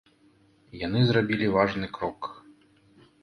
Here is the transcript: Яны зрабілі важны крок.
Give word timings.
Яны 0.85 0.99
зрабілі 1.09 1.47
важны 1.55 1.87
крок. 1.97 2.21